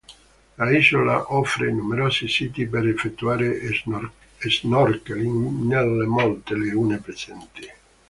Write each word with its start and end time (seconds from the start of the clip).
L'isola 0.69 1.17
offre 1.39 1.69
numerosi 1.75 2.27
siti 2.27 2.65
per 2.65 2.87
effettuare 2.87 3.51
snorkeling 4.39 5.63
nelle 5.71 6.05
molte 6.07 6.55
lagune 6.55 6.97
presenti. 6.97 7.71